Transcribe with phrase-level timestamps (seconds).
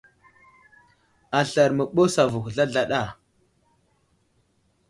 [1.39, 3.01] Aslər i məɓəs avuhw zlazlaɗa.